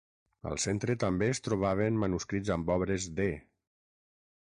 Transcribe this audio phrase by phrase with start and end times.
[0.51, 3.29] Al Centre també es trobaven manuscrits amb obres d’E.